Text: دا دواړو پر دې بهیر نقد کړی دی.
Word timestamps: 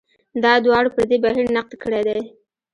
دا 0.43 0.53
دواړو 0.65 0.89
پر 0.95 1.03
دې 1.09 1.17
بهیر 1.23 1.45
نقد 1.57 1.71
کړی 1.83 2.01
دی. 2.07 2.21